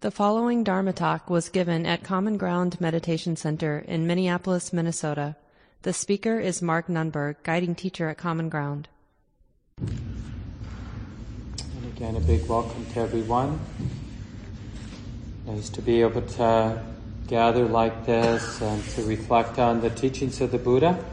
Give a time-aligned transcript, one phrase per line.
[0.00, 5.34] The following Dharma talk was given at Common Ground Meditation Center in Minneapolis, Minnesota.
[5.82, 8.86] The speaker is Mark Nunberg, guiding teacher at Common Ground.
[9.80, 9.98] And
[11.96, 13.58] again, a big welcome to everyone.
[15.46, 16.80] Nice to be able to
[17.26, 21.04] gather like this and to reflect on the teachings of the Buddha.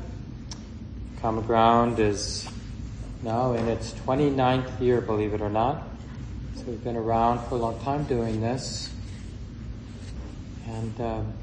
[1.24, 2.48] Common Ground is
[3.24, 5.95] now in its 29th year, believe it or not.
[6.66, 8.90] We've been around for a long time doing this.
[10.68, 11.34] And, um,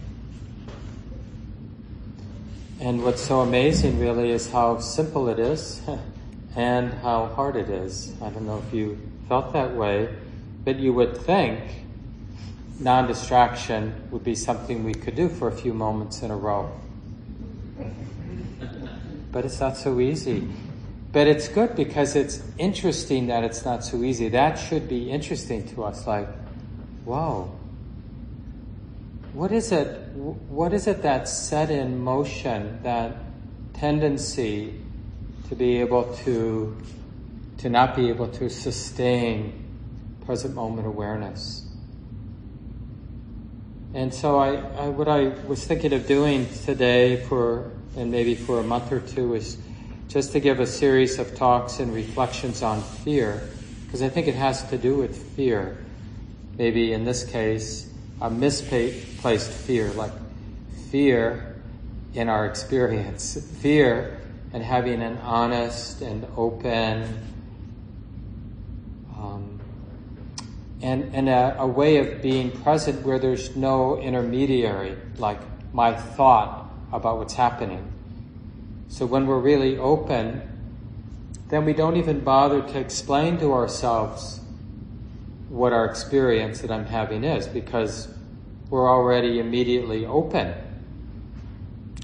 [2.80, 5.80] and what's so amazing really is how simple it is
[6.56, 8.12] and how hard it is.
[8.20, 10.12] I don't know if you felt that way,
[10.64, 11.60] but you would think
[12.80, 16.68] non distraction would be something we could do for a few moments in a row.
[19.30, 20.46] But it's not so easy.
[21.12, 24.30] But it's good because it's interesting that it's not so easy.
[24.30, 26.06] That should be interesting to us.
[26.06, 26.28] Like,
[27.04, 27.50] wow,
[29.34, 29.86] what is it?
[30.14, 33.16] What is it that set in motion that
[33.74, 34.74] tendency
[35.48, 36.76] to be able to
[37.58, 39.52] to not be able to sustain
[40.24, 41.68] present moment awareness?
[43.92, 48.60] And so I, I what I was thinking of doing today for and maybe for
[48.60, 49.58] a month or two is
[50.12, 53.48] just to give a series of talks and reflections on fear,
[53.86, 55.78] because I think it has to do with fear.
[56.58, 60.12] Maybe in this case, a misplaced fear, like
[60.90, 61.56] fear
[62.12, 64.20] in our experience, fear
[64.52, 67.04] and having an honest and open
[69.16, 69.58] um,
[70.82, 75.40] and, and a, a way of being present where there's no intermediary, like
[75.72, 77.90] my thought about what's happening
[78.92, 80.42] so when we're really open,
[81.48, 84.38] then we don't even bother to explain to ourselves
[85.48, 88.14] what our experience that I'm having is because
[88.68, 90.52] we're already immediately open.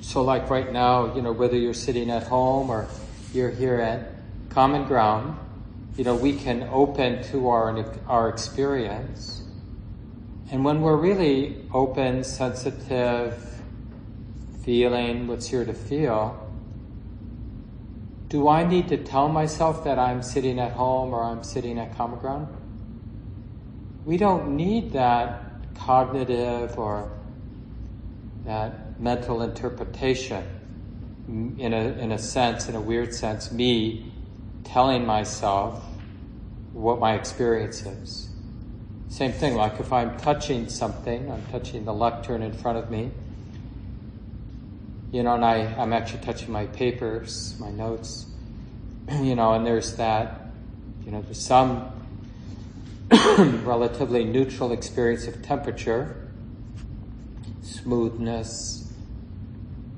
[0.01, 2.89] So, like right now, you know, whether you're sitting at home or
[3.35, 4.09] you're here at
[4.49, 5.37] Common Ground,
[5.99, 9.43] you know, we can open to our, our experience.
[10.51, 13.61] And when we're really open, sensitive,
[14.63, 16.48] feeling what's here to feel,
[18.29, 21.97] do I need to tell myself that I'm sitting at home or I'm sitting at
[21.97, 22.49] common ground?
[24.05, 27.11] We don't need that cognitive or
[28.45, 30.45] that mental interpretation
[31.29, 34.13] in a, in a sense, in a weird sense, me
[34.65, 35.83] telling myself
[36.73, 38.29] what my experience is.
[39.09, 43.11] Same thing, like if I'm touching something, I'm touching the lectern in front of me,
[45.11, 48.27] you know, and I, I'm actually touching my papers, my notes,
[49.21, 50.51] you know, and there's that,
[51.05, 51.93] you know, there's some
[53.65, 56.29] relatively neutral experience of temperature,
[57.63, 58.93] smoothness,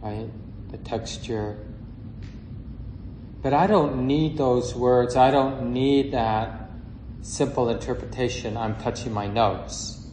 [0.00, 0.28] right,
[0.70, 1.58] the texture.
[3.42, 5.16] But I don't need those words.
[5.16, 6.70] I don't need that
[7.22, 8.56] simple interpretation.
[8.56, 10.06] I'm touching my notes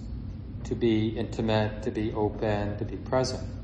[0.64, 3.57] to be intimate, to be open, to be present.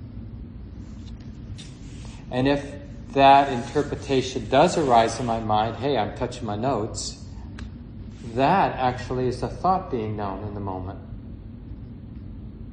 [2.33, 2.65] And if
[3.13, 7.23] that interpretation does arise in my mind, hey, I'm touching my notes,
[8.33, 10.99] that actually is a thought being known in the moment.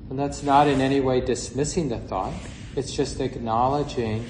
[0.09, 2.33] And that's not in any way dismissing the thought,
[2.75, 4.27] it's just acknowledging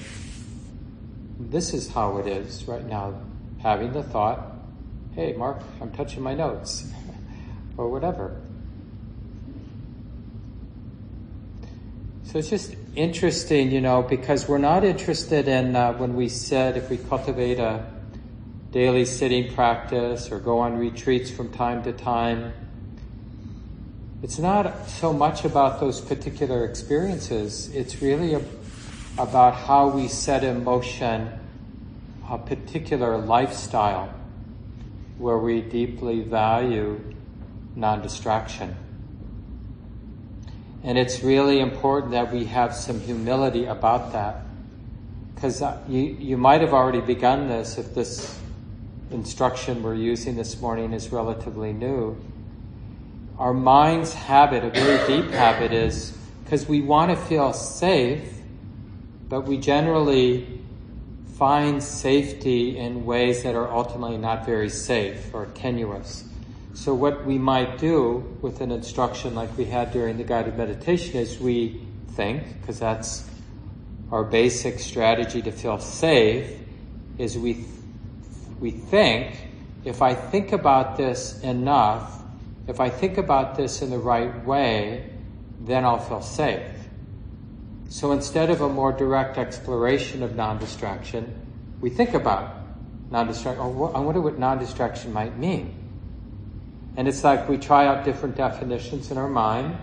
[1.38, 3.14] this is how it is right now,
[3.62, 4.56] having the thought,
[5.14, 6.90] hey, Mark, I'm touching my notes,
[7.76, 8.40] or whatever.
[12.30, 16.76] So it's just interesting, you know, because we're not interested in uh, when we said
[16.76, 17.84] if we cultivate a
[18.70, 22.52] daily sitting practice or go on retreats from time to time.
[24.22, 27.69] It's not so much about those particular experiences.
[27.74, 28.42] It's really a,
[29.19, 31.32] about how we set in motion
[32.30, 34.14] a particular lifestyle
[35.19, 37.00] where we deeply value
[37.74, 38.76] non-distraction.
[40.82, 44.43] And it's really important that we have some humility about that.
[45.35, 48.38] Because uh, you, you might have already begun this if this
[49.11, 52.17] instruction we're using this morning is relatively new.
[53.38, 58.41] Our mind's habit, a very deep habit, is because we want to feel safe,
[59.29, 60.61] but we generally
[61.37, 66.30] find safety in ways that are ultimately not very safe or tenuous.
[66.72, 71.17] So, what we might do with an instruction like we had during the guided meditation
[71.17, 71.81] is we
[72.12, 73.28] think, because that's
[74.12, 76.58] our basic strategy to feel safe,
[77.19, 77.64] is we,
[78.61, 79.49] we think,
[79.84, 82.22] if I think about this enough,
[82.69, 85.11] if I think about this in the right way,
[85.61, 86.70] then I'll feel safe.
[87.88, 91.34] So instead of a more direct exploration of non distraction,
[91.81, 92.55] we think about
[93.11, 93.64] non distraction.
[93.64, 95.80] Oh, I wonder what non distraction might mean.
[96.96, 99.76] And it's like we try out different definitions in our mind.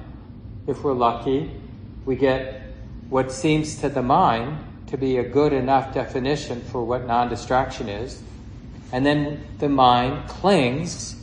[0.67, 1.51] If we're lucky,
[2.05, 2.73] we get
[3.09, 4.57] what seems to the mind
[4.87, 8.21] to be a good enough definition for what non distraction is.
[8.91, 11.15] And then the mind clings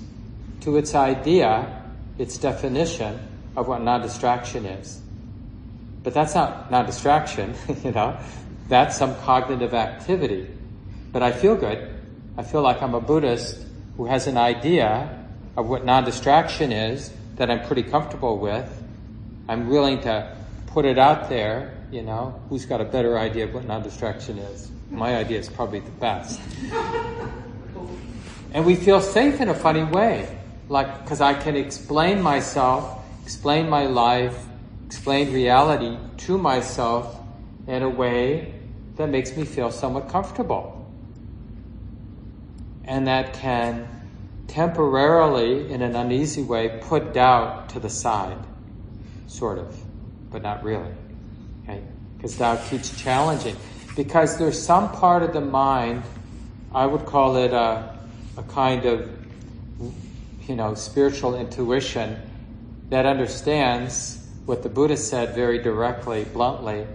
[0.61, 1.83] to its idea,
[2.19, 3.19] its definition
[3.57, 5.01] of what non distraction is.
[6.03, 7.55] But that's not non distraction,
[7.85, 8.19] you know,
[8.69, 10.49] that's some cognitive activity.
[11.13, 11.95] But I feel good.
[12.37, 13.65] I feel like I'm a Buddhist
[13.97, 15.24] who has an idea
[15.57, 18.69] of what non distraction is that I'm pretty comfortable with.
[19.49, 20.37] I'm willing to
[20.67, 24.69] put it out there you know, who's got a better idea of what non-distraction is?
[24.91, 26.41] My idea is probably the best.
[28.53, 30.37] and we feel safe in a funny way,
[30.69, 34.45] like because I can explain myself, explain my life,
[34.87, 35.97] explain reality
[36.27, 37.17] to myself
[37.69, 38.53] in a way
[38.97, 40.85] that makes me feel somewhat comfortable.
[42.87, 43.89] And that can
[44.47, 48.39] temporarily, in an uneasy way, put doubt to the side,
[49.27, 49.77] sort of,
[50.31, 50.93] but not really
[52.25, 53.55] because doubt keeps challenging.
[53.97, 56.05] Because there's some part of the mind,
[56.75, 57.99] I would call it a,
[58.39, 59.11] a kind of,
[60.49, 62.17] you know, spiritual intuition
[62.89, 66.87] that understands what the Buddha said very directly, bluntly.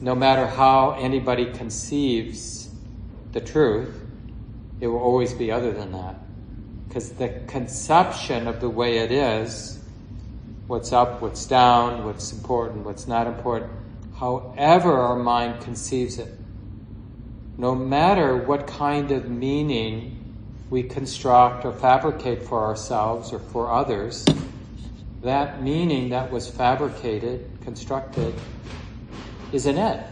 [0.00, 2.68] No matter how anybody conceives
[3.30, 3.94] the truth,
[4.80, 6.16] it will always be other than that.
[6.92, 9.78] Because the conception of the way it is,
[10.66, 13.72] what's up, what's down, what's important, what's not important,
[14.16, 16.28] however our mind conceives it.
[17.56, 20.22] No matter what kind of meaning
[20.68, 24.26] we construct or fabricate for ourselves or for others,
[25.22, 28.34] that meaning that was fabricated, constructed,
[29.50, 30.06] is an it.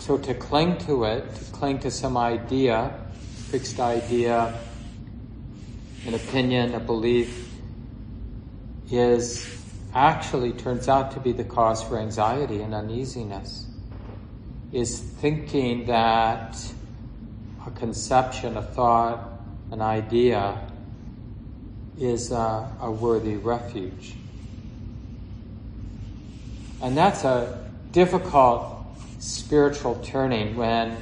[0.00, 2.92] So to cling to it, to cling to some idea,
[3.52, 4.52] fixed idea,
[6.06, 7.52] an opinion, a belief,
[8.90, 9.52] is
[9.92, 13.66] actually turns out to be the cause for anxiety and uneasiness
[14.72, 16.56] is thinking that
[17.66, 20.60] a conception, a thought, an idea
[21.98, 24.14] is a, a worthy refuge.
[26.82, 28.86] And that's a difficult
[29.18, 30.96] spiritual turning when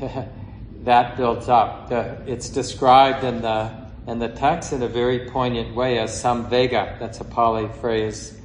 [0.84, 1.88] that builds up.
[1.88, 6.98] The, it's described in the and the text in a very poignant way as samvega.
[6.98, 8.38] That's a Pali phrase,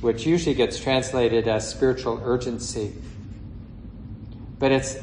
[0.00, 2.92] which usually gets translated as spiritual urgency.
[4.58, 4.96] But it's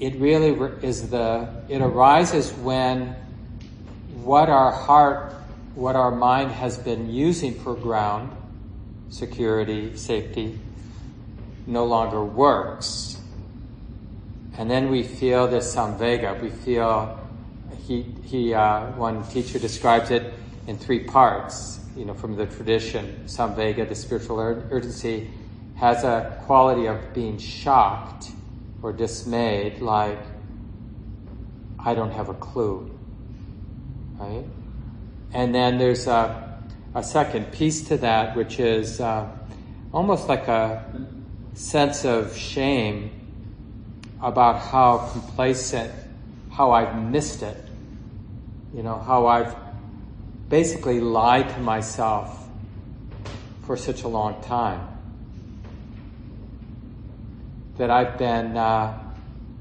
[0.00, 0.50] it really
[0.82, 3.14] is the it arises when
[4.22, 5.32] what our heart,
[5.74, 8.36] what our mind has been using for ground,
[9.10, 10.58] security, safety,
[11.66, 13.17] no longer works.
[14.58, 16.42] And then we feel this samvega.
[16.42, 17.16] We feel
[17.86, 20.34] he, he uh, one teacher describes it
[20.66, 21.78] in three parts.
[21.96, 25.30] You know, from the tradition, samvega, the spiritual ur- urgency,
[25.76, 28.30] has a quality of being shocked
[28.82, 30.18] or dismayed, like
[31.78, 32.90] I don't have a clue,
[34.18, 34.44] right?
[35.32, 36.58] And then there's a,
[36.96, 39.28] a second piece to that, which is uh,
[39.92, 40.84] almost like a
[41.54, 43.17] sense of shame
[44.20, 45.92] about how complacent,
[46.50, 47.68] how I've missed it
[48.72, 49.54] you know, how I've
[50.48, 52.48] basically lied to myself
[53.64, 54.86] for such a long time.
[57.76, 58.98] That I've been uh,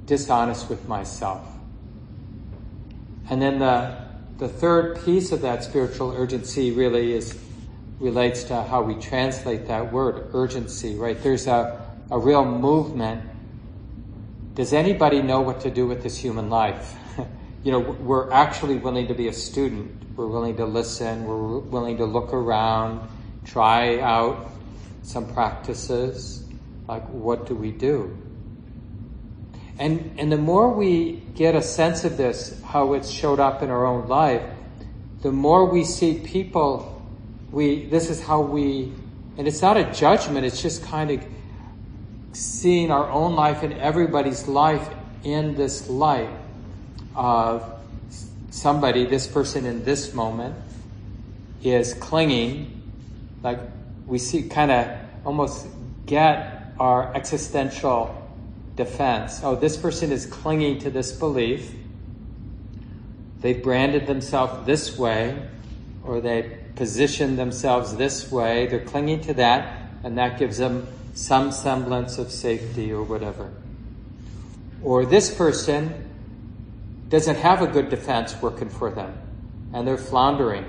[0.05, 1.47] dishonest with myself.
[3.29, 3.97] And then the,
[4.37, 7.37] the third piece of that spiritual urgency really is
[7.99, 11.21] relates to how we translate that word, urgency, right?
[11.21, 13.23] There's a, a real movement.
[14.57, 16.95] Does anybody know what to do with this human life?
[17.63, 20.17] you know, we're actually willing to be a student.
[20.17, 21.27] We're willing to listen.
[21.27, 23.07] We're willing to look around,
[23.45, 24.49] try out
[25.03, 26.43] some practices.
[26.87, 28.17] Like, what do we do?
[29.77, 33.69] And, and the more we get a sense of this, how it's showed up in
[33.69, 34.41] our own life,
[35.21, 36.99] the more we see people,
[37.51, 38.91] we, this is how we,
[39.37, 41.23] and it's not a judgment, it's just kind of
[42.37, 44.87] seeing our own life and everybody's life
[45.23, 46.29] in this light
[47.15, 47.63] of
[48.51, 50.55] somebody, this person in this moment,
[51.63, 52.81] is clinging,
[53.41, 53.59] like
[54.05, 54.87] we see, kind of
[55.25, 55.65] almost
[56.05, 58.13] get our existential
[58.75, 59.41] defense.
[59.43, 61.73] Oh, this person is clinging to this belief.
[63.41, 65.35] They've branded themselves this way,
[66.03, 71.51] or they position themselves this way, they're clinging to that, and that gives them some
[71.51, 73.51] semblance of safety or whatever.
[74.83, 76.07] Or this person
[77.09, 79.17] doesn't have a good defense working for them,
[79.73, 80.63] and they're floundering,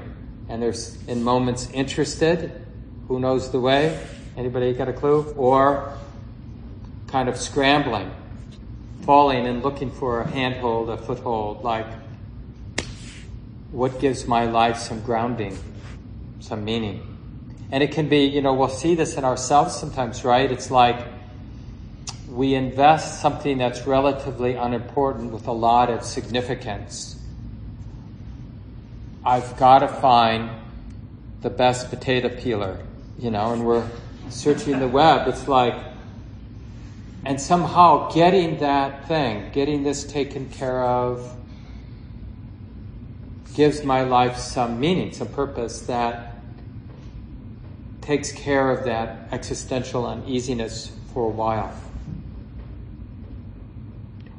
[0.48, 0.74] and they're
[1.06, 2.64] in moments interested,
[3.08, 4.02] who knows the way?
[4.38, 5.22] Anybody got a clue?
[5.36, 5.92] Or
[7.08, 8.10] kind of scrambling,
[9.02, 11.86] falling and looking for a handhold, a foothold, like
[13.70, 15.58] what gives my life some grounding,
[16.40, 17.17] some meaning.
[17.70, 20.50] And it can be, you know, we'll see this in ourselves sometimes, right?
[20.50, 21.06] It's like
[22.30, 27.16] we invest something that's relatively unimportant with a lot of significance.
[29.24, 30.50] I've got to find
[31.42, 32.78] the best potato peeler,
[33.18, 33.86] you know, and we're
[34.30, 35.28] searching the web.
[35.28, 35.74] It's like,
[37.24, 41.34] and somehow getting that thing, getting this taken care of,
[43.54, 46.27] gives my life some meaning, some purpose that
[48.08, 51.70] takes care of that existential uneasiness for a while.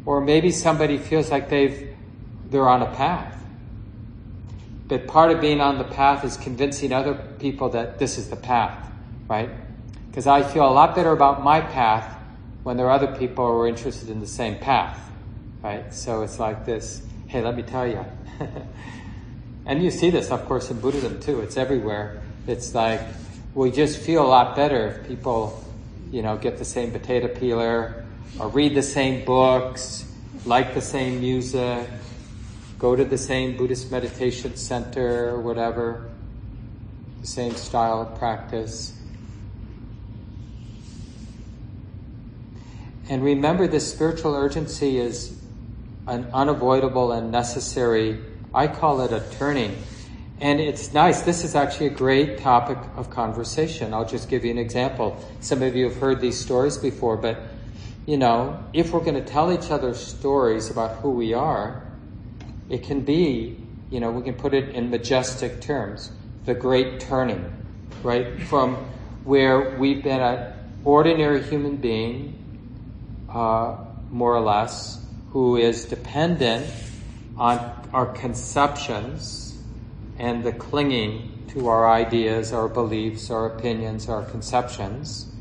[0.07, 1.95] Or maybe somebody feels like they've
[2.49, 3.39] they're on a path.
[4.87, 8.35] But part of being on the path is convincing other people that this is the
[8.35, 8.91] path,
[9.27, 9.51] right?
[10.07, 12.17] Because I feel a lot better about my path
[12.63, 14.99] when there are other people who are interested in the same path,
[15.61, 15.93] right?
[15.93, 18.03] So it's like this hey, let me tell you.
[19.67, 21.41] and you see this, of course, in Buddhism too.
[21.41, 22.19] It's everywhere.
[22.47, 23.01] It's like
[23.53, 25.63] we just feel a lot better if people,
[26.11, 28.05] you know, get the same potato peeler
[28.39, 30.05] or read the same books,
[30.45, 31.89] like the same music,
[32.77, 36.09] go to the same Buddhist meditation center or whatever,
[37.21, 38.95] the same style of practice.
[43.09, 45.35] And remember, this spiritual urgency is
[46.05, 48.19] an unavoidable and necessary,
[48.53, 49.77] I call it a turning.
[50.41, 51.21] And it's nice.
[51.21, 53.93] This is actually a great topic of conversation.
[53.93, 55.21] I'll just give you an example.
[55.41, 57.41] Some of you have heard these stories before, but
[58.05, 61.83] you know, if we're going to tell each other stories about who we are,
[62.69, 63.57] it can be,
[63.89, 66.09] you know, we can put it in majestic terms.
[66.45, 67.51] The great turning,
[68.01, 68.41] right?
[68.43, 68.75] From
[69.25, 70.53] where we've been an
[70.85, 72.33] ordinary human being,
[73.27, 73.75] uh,
[74.09, 76.65] more or less, who is dependent
[77.37, 79.48] on our conceptions
[80.19, 85.31] and the clinging to our ideas, our beliefs, our opinions, our conceptions,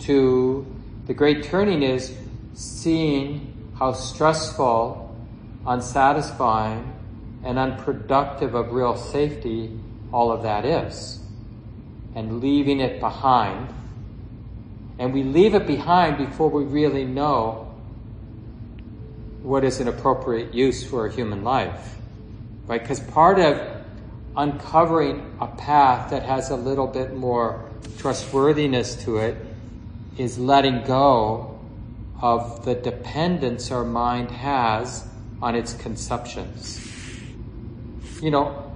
[0.00, 0.66] to
[1.06, 2.14] the great turning is
[2.54, 5.16] seeing how stressful,
[5.66, 6.92] unsatisfying,
[7.44, 9.78] and unproductive of real safety
[10.12, 11.20] all of that is,
[12.14, 13.72] and leaving it behind.
[14.98, 17.72] And we leave it behind before we really know
[19.42, 21.96] what is an appropriate use for a human life.
[22.66, 22.82] Right?
[22.82, 23.79] Because part of
[24.36, 27.68] uncovering a path that has a little bit more
[27.98, 29.36] trustworthiness to it
[30.16, 31.58] is letting go
[32.20, 35.06] of the dependence our mind has
[35.40, 36.80] on its conceptions.
[38.20, 38.72] You know,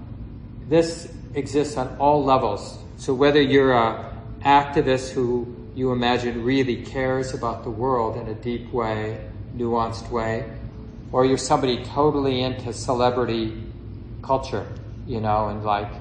[0.68, 2.78] this exists on all levels.
[2.96, 8.34] So whether you're a activist who you imagine really cares about the world in a
[8.34, 10.50] deep way, nuanced way,
[11.12, 13.62] or you're somebody totally into celebrity
[14.22, 14.66] culture,
[15.06, 15.92] you know, and like,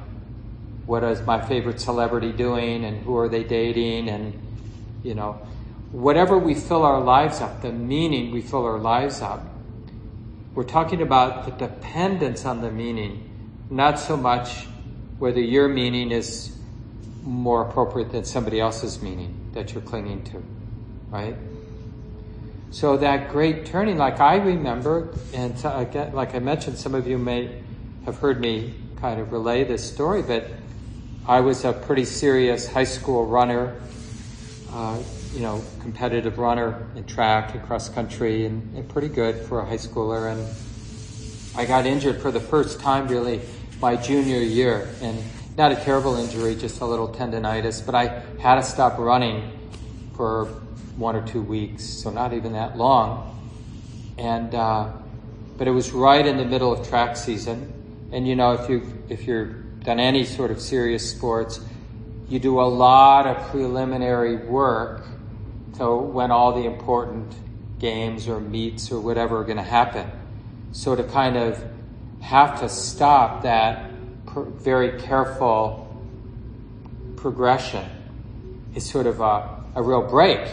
[0.85, 4.39] what is my favorite celebrity doing and who are they dating and
[5.03, 5.33] you know,
[5.91, 9.45] whatever we fill our lives up, the meaning we fill our lives up.
[10.55, 13.29] We're talking about the dependence on the meaning,
[13.69, 14.67] not so much
[15.19, 16.57] whether your meaning is
[17.23, 20.43] more appropriate than somebody else's meaning that you're clinging to,
[21.09, 21.35] right?
[22.71, 27.07] So that great turning, like I remember, and uh, again, like I mentioned, some of
[27.07, 27.61] you may
[28.05, 30.47] have heard me kind of relay this story, but
[31.27, 33.75] I was a pretty serious high school runner
[34.71, 34.97] uh,
[35.33, 39.65] you know, competitive runner in track and cross country and, and, pretty good for a
[39.65, 40.31] high schooler.
[40.31, 40.47] And
[41.53, 43.41] I got injured for the first time really
[43.81, 45.21] my junior year and
[45.57, 49.51] not a terrible injury, just a little tendonitis, but I had to stop running
[50.15, 50.45] for
[50.95, 53.37] one or two weeks, so not even that long.
[54.17, 54.93] And, uh,
[55.57, 57.82] but it was right in the middle of track season.
[58.13, 61.59] And you know, if you, if you're done any sort of serious sports,
[62.29, 65.03] you do a lot of preliminary work
[65.77, 67.33] to when all the important
[67.79, 70.09] games or meets or whatever are going to happen.
[70.73, 71.61] So to kind of
[72.21, 73.89] have to stop that
[74.35, 75.79] very careful
[77.15, 77.85] progression
[78.75, 80.47] is sort of a, a real break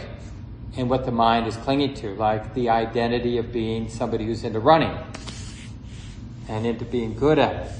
[0.77, 4.59] in what the mind is clinging to, like the identity of being somebody who's into
[4.59, 4.97] running
[6.47, 7.71] and into being good at it.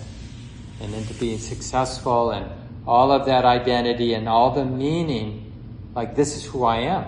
[0.82, 2.50] and into being successful and
[2.88, 5.52] all of that identity and all the meaning,
[5.94, 7.06] like this is who I am.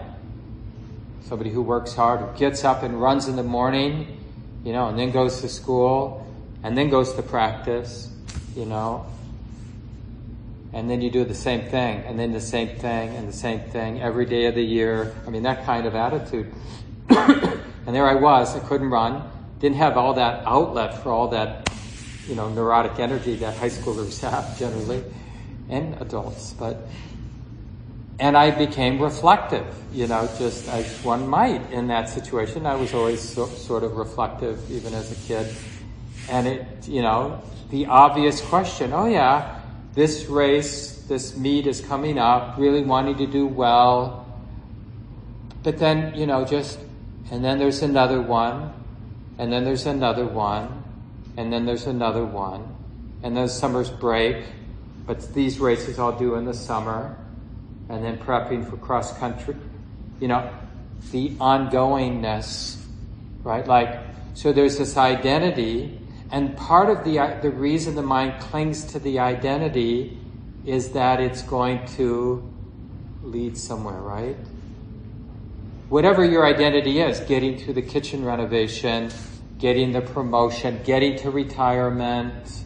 [1.26, 4.20] Somebody who works hard, who gets up and runs in the morning,
[4.64, 6.26] you know, and then goes to school,
[6.62, 8.12] and then goes to practice,
[8.56, 9.06] you know,
[10.74, 13.60] and then you do the same thing, and then the same thing, and the same
[13.72, 15.14] thing every day of the year.
[15.26, 16.54] I mean, that kind of attitude.
[17.10, 19.30] and there I was, I couldn't run,
[19.64, 21.70] didn't have all that outlet for all that,
[22.28, 25.02] you know, neurotic energy that high schoolers have generally,
[25.70, 26.86] and adults, but,
[28.20, 32.66] and I became reflective, you know, just as one might in that situation.
[32.66, 35.56] I was always so, sort of reflective, even as a kid.
[36.30, 39.62] And it, you know, the obvious question, oh yeah,
[39.94, 44.28] this race, this meet is coming up, really wanting to do well.
[45.64, 46.80] But then, you know, just,
[47.32, 48.74] and then there's another one,
[49.38, 50.84] and then there's another one,
[51.38, 52.76] and then there's another one,
[53.22, 54.46] and then summer's break,
[55.06, 57.18] but these races I'll do in the summer,
[57.90, 59.56] and then prepping for cross country.
[60.20, 60.52] You know,
[61.12, 62.84] the ongoingness,
[63.44, 63.68] right?
[63.68, 64.00] Like,
[64.34, 66.00] so there's this identity
[66.34, 70.18] and part of the, uh, the reason the mind clings to the identity
[70.66, 72.52] is that it's going to
[73.22, 74.36] lead somewhere, right?
[75.94, 79.12] Whatever your identity is, getting to the kitchen renovation,
[79.60, 82.64] getting the promotion, getting to retirement,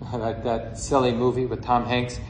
[0.12, 2.20] like that silly movie with Tom Hanks,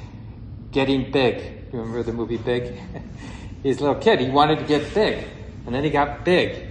[0.71, 1.67] getting big.
[1.71, 2.81] Remember the movie Big?
[3.63, 5.23] He's a little kid, he wanted to get big,
[5.67, 6.67] and then he got big.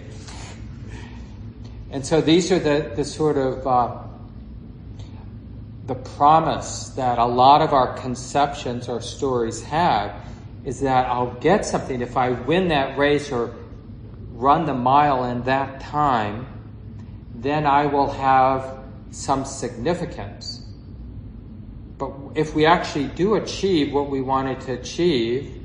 [1.92, 3.96] And so these are the, the sort of uh,
[5.86, 10.16] the promise that a lot of our conceptions or stories have
[10.66, 13.54] is that I'll get something if I win that race or
[14.32, 16.48] run the mile in that time,
[17.36, 18.80] then I will have
[19.12, 20.66] some significance.
[21.98, 25.62] But if we actually do achieve what we wanted to achieve,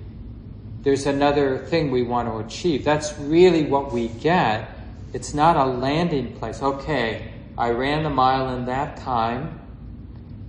[0.83, 2.85] there's another thing we want to achieve.
[2.85, 4.69] That's really what we get
[5.13, 6.63] it's not a landing place.
[6.63, 9.59] Okay, I ran the mile in that time,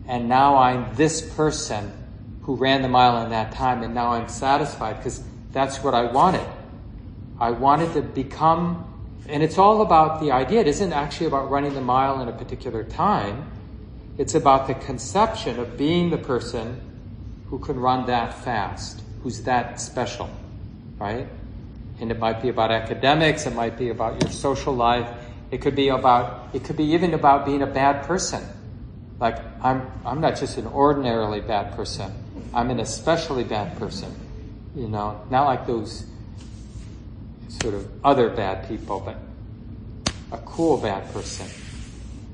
[0.07, 1.93] and now I'm this person
[2.49, 6.11] who ran the mile in that time, and now I'm satisfied because that's what I
[6.11, 6.47] wanted.
[7.39, 8.91] I wanted to become,
[9.27, 10.61] and it's all about the idea.
[10.61, 13.51] It isn't actually about running the mile in a particular time.
[14.17, 16.81] It's about the conception of being the person
[17.51, 20.27] who can run that fast, who's that special,
[20.97, 21.27] right?
[21.99, 25.07] And it might be about academics, it might be about your social life,
[25.51, 28.43] it could be about, it could be even about being a bad person.
[29.19, 32.11] Like, I'm, I'm not just an ordinarily bad person,
[32.53, 34.13] I'm an especially bad person.
[34.75, 36.05] You know, not like those
[37.61, 39.17] sort of other bad people, but
[40.31, 41.47] a cool bad person.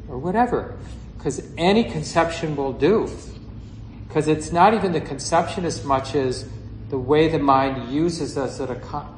[0.10, 0.78] Or whatever.
[1.17, 3.10] Because any conception will do.
[4.08, 6.47] Because it's not even the conception as much as
[6.89, 8.75] the way the mind uses us as a,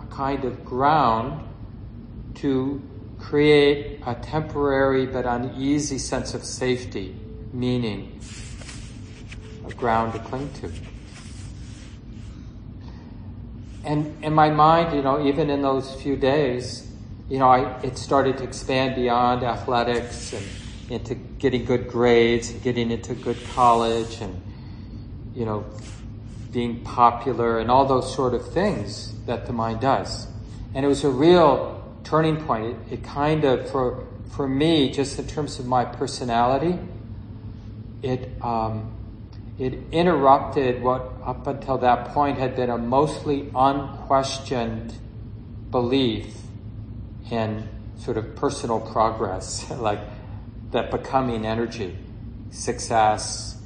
[0.10, 1.48] kind of ground
[2.34, 2.82] to
[3.20, 7.16] create a temporary but uneasy sense of safety,
[7.54, 8.20] meaning,
[9.76, 10.72] ground to cling to.
[13.84, 16.88] And in my mind, you know, even in those few days,
[17.30, 20.46] you know, I, it started to expand beyond athletics and
[20.90, 24.42] into getting good grades, getting into good college, and
[25.36, 25.66] you know,
[26.52, 30.28] being popular, and all those sort of things that the mind does.
[30.74, 32.78] And it was a real turning point.
[32.90, 36.80] It, it kind of, for, for me, just in terms of my personality,
[38.02, 38.97] it, um,
[39.60, 44.94] it interrupted what up until that point had been a mostly unquestioned
[45.72, 46.36] belief
[47.32, 47.68] in
[47.98, 50.00] sort of personal progress, like
[50.72, 51.98] that becoming energy,
[52.52, 53.60] success,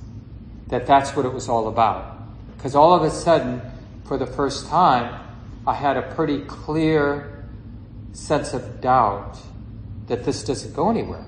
[0.67, 2.17] that that's what it was all about.
[2.55, 3.61] Because all of a sudden,
[4.05, 5.19] for the first time,
[5.67, 7.45] I had a pretty clear
[8.13, 9.37] sense of doubt
[10.07, 11.25] that this doesn't go anywhere.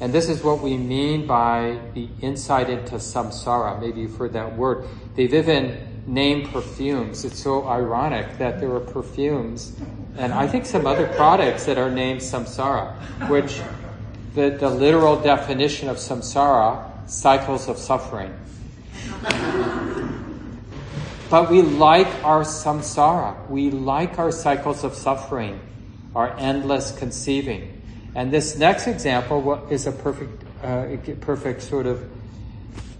[0.00, 3.80] And this is what we mean by the insight into samsara.
[3.80, 4.86] Maybe you've heard that word.
[5.14, 7.24] They've even named perfumes.
[7.24, 9.76] It's so ironic that there are perfumes
[10.16, 12.94] and I think some other products that are named samsara,
[13.28, 13.60] which
[14.34, 18.34] the, the literal definition of samsara, cycles of suffering.
[21.30, 23.48] But we like our samsara.
[23.48, 25.60] We like our cycles of suffering,
[26.14, 27.79] our endless conceiving.
[28.14, 32.10] And this next example is a perfect, uh, perfect sort of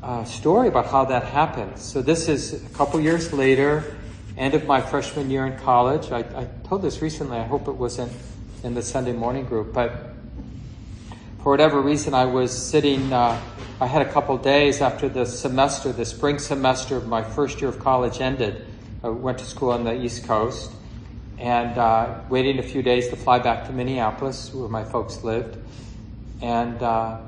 [0.02, 1.82] uh, story about how that happens.
[1.82, 3.96] So this is a couple years later,
[4.36, 6.12] end of my freshman year in college.
[6.12, 7.38] I, I told this recently.
[7.38, 8.12] I hope it wasn't
[8.62, 10.14] in the Sunday morning group, but
[11.42, 13.40] for whatever reason, I was sitting, uh,
[13.80, 17.70] I had a couple days after the semester, the spring semester of my first year
[17.70, 18.66] of college ended.
[19.02, 20.70] I went to school on the East Coast
[21.40, 25.56] and uh, waiting a few days to fly back to Minneapolis, where my folks lived,
[26.42, 27.18] and uh,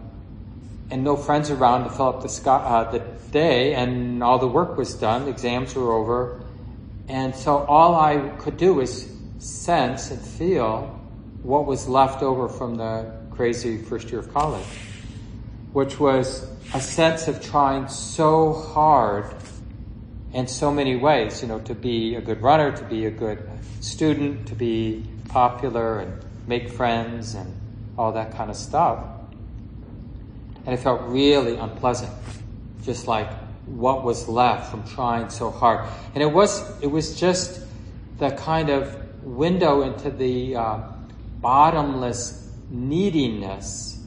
[0.91, 2.99] and no friends around to fill up the, uh, the
[3.31, 5.25] day, and all the work was done.
[5.25, 6.43] The exams were over,
[7.09, 11.01] and so all I could do was sense and feel
[11.43, 14.67] what was left over from the crazy first year of college,
[15.73, 19.25] which was a sense of trying so hard
[20.33, 23.49] in so many ways, you know, to be a good runner, to be a good
[23.81, 27.55] student, to be popular and make friends and
[27.99, 29.05] all that kind of stuff.
[30.65, 32.13] And it felt really unpleasant,
[32.83, 33.31] just like
[33.67, 35.89] what was left from trying so hard.
[36.15, 37.61] And it was, it was just
[38.19, 40.79] the kind of window into the uh,
[41.41, 43.99] bottomless neediness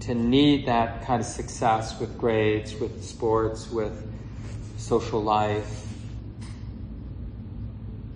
[0.00, 4.11] to need that kind of success with grades, with sports, with
[4.82, 5.86] social life.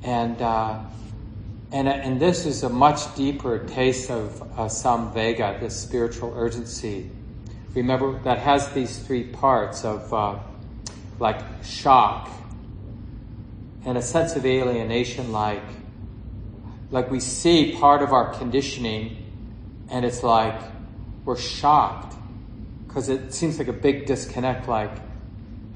[0.03, 0.81] And, uh,
[1.73, 7.11] and, and this is a much deeper taste of uh, samvega, this spiritual urgency.
[7.75, 10.39] Remember, that has these three parts of uh,
[11.19, 12.31] like shock
[13.85, 15.63] and a sense of alienation, like
[16.91, 19.17] like we see part of our conditioning
[19.91, 20.61] and it's like
[21.25, 22.15] we're shocked
[22.87, 24.93] because it seems like a big disconnect like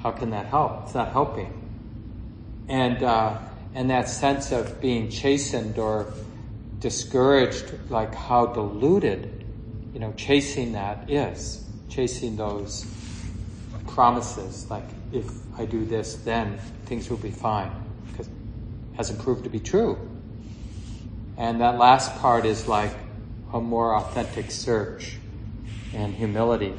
[0.03, 0.85] how can that help?
[0.85, 1.53] It's not helping.
[2.69, 3.39] And uh,
[3.75, 6.13] and that sense of being chastened or
[6.81, 9.45] discouraged like how deluded
[9.93, 12.87] you know chasing that is chasing those
[13.87, 17.71] promises like if i do this then things will be fine
[18.11, 18.33] because it
[18.95, 19.97] hasn't proved to be true.
[21.37, 22.93] And that last part is like
[23.53, 25.19] a more authentic search
[25.95, 26.75] and humility.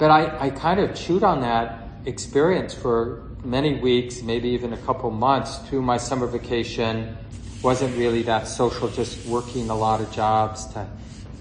[0.00, 4.78] But I, I kind of chewed on that experience for many weeks, maybe even a
[4.78, 7.18] couple months through my summer vacation.
[7.62, 10.88] Wasn't really that social, just working a lot of jobs to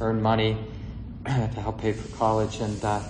[0.02, 0.58] earn money
[1.26, 2.58] to help pay for college.
[2.58, 3.02] And, uh,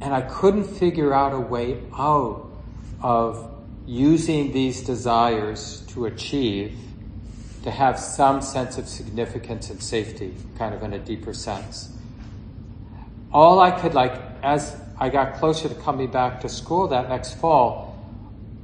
[0.00, 2.50] and I couldn't figure out a way out
[3.02, 6.76] of using these desires to achieve
[7.62, 11.92] to have some sense of significance and safety, kind of in a deeper sense.
[13.32, 17.34] All I could, like, as I got closer to coming back to school that next
[17.34, 17.96] fall,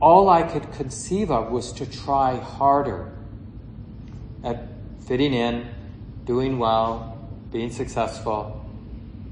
[0.00, 3.12] all I could conceive of was to try harder
[4.44, 4.68] at
[5.06, 5.68] fitting in,
[6.24, 8.64] doing well, being successful,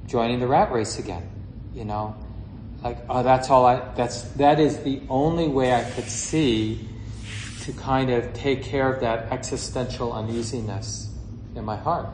[0.07, 1.29] joining the rat race again,
[1.75, 2.17] you know?
[2.83, 6.89] Like, oh, that's all I, that's, that is the only way I could see
[7.63, 11.11] to kind of take care of that existential uneasiness
[11.55, 12.09] in my heart.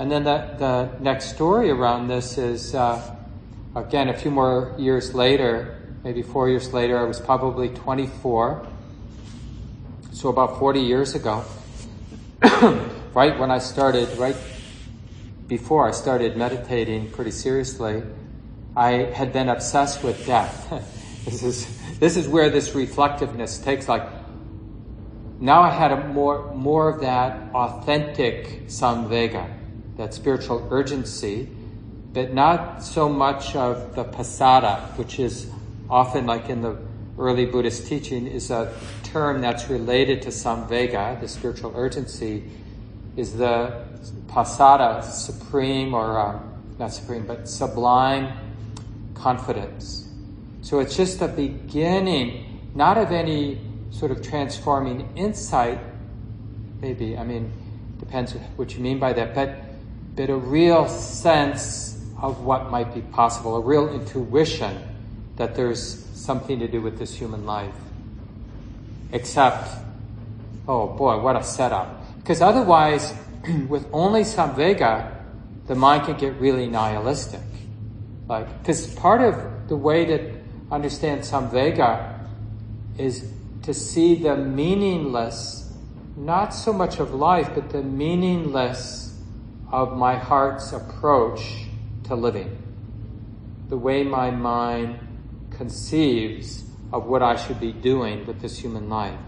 [0.00, 3.16] And then the, the next story around this is, uh,
[3.76, 8.66] again, a few more years later, maybe four years later, I was probably 24.
[10.12, 11.44] So about 40 years ago,
[13.12, 14.36] right when I started, right
[15.46, 18.02] before I started meditating pretty seriously,
[18.74, 20.70] I had been obsessed with death.
[21.26, 24.08] this is this is where this reflectiveness takes like
[25.40, 29.59] now I had a more more of that authentic samvega,
[29.96, 31.48] that spiritual urgency,
[32.12, 35.50] but not so much of the pasada, which is
[35.88, 36.76] often like in the
[37.18, 38.72] early Buddhist teaching is a
[39.02, 42.44] term that's related to samvega, the spiritual urgency,
[43.16, 43.84] is the
[44.28, 46.40] pasada, supreme or uh,
[46.78, 48.32] not supreme, but sublime
[49.14, 50.08] confidence.
[50.62, 55.78] So it's just a beginning, not of any sort of transforming insight,
[56.80, 57.52] maybe, I mean,
[57.98, 59.62] depends what you mean by that, but,
[60.20, 64.76] but a real sense of what might be possible, a real intuition
[65.36, 67.74] that there's something to do with this human life.
[69.12, 69.66] Except,
[70.68, 72.04] oh boy, what a setup.
[72.18, 73.14] Because otherwise,
[73.68, 75.10] with only samvega,
[75.66, 77.40] the mind can get really nihilistic.
[78.28, 80.20] Like, because part of the way that
[80.70, 82.26] understand samvega
[82.98, 83.26] is
[83.62, 85.72] to see the meaningless,
[86.14, 89.09] not so much of life, but the meaningless
[89.70, 91.66] of my heart's approach
[92.04, 92.56] to living.
[93.68, 94.98] The way my mind
[95.50, 99.18] conceives of what I should be doing with this human life.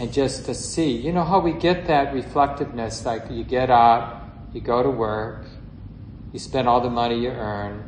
[0.00, 4.28] And just to see, you know how we get that reflectiveness, like you get up,
[4.52, 5.44] you go to work,
[6.32, 7.84] you spend all the money you earn,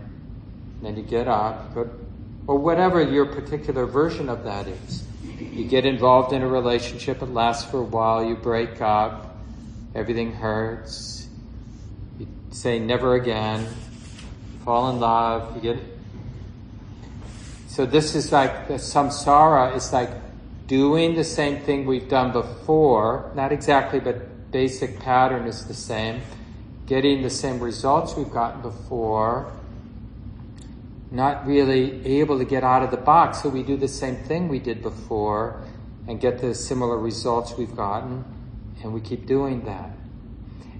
[0.77, 1.91] and then you get up, you go
[2.47, 5.05] or whatever your particular version of that is.
[5.39, 9.37] You get involved in a relationship, it lasts for a while, you break up,
[9.95, 11.29] everything hurts.
[12.51, 13.67] Say never again,
[14.65, 16.01] fall in love, you get it?
[17.81, 20.11] so this is like the samsara is like
[20.67, 26.21] doing the same thing we've done before, not exactly, but basic pattern is the same.
[26.87, 29.53] Getting the same results we've gotten before,
[31.11, 34.49] not really able to get out of the box, so we do the same thing
[34.49, 35.63] we did before
[36.07, 38.25] and get the similar results we've gotten,
[38.83, 39.91] and we keep doing that.